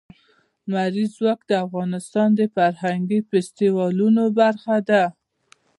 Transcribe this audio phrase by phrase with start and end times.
[0.71, 5.03] لمریز ځواک د افغانستان د فرهنګي فستیوالونو برخه ده.